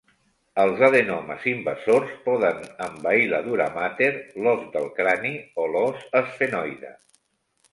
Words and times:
Els 0.61 0.79
adenomes 0.85 1.43
invasors 1.51 2.15
poden 2.29 2.63
envair 2.87 3.27
la 3.35 3.41
duramàter, 3.49 4.09
l'os 4.47 4.67
del 4.77 4.89
crani 4.97 5.35
o 5.65 5.67
l'os 5.77 6.01
esfenoide. 6.23 6.97